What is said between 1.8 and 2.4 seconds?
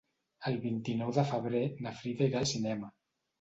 na Frida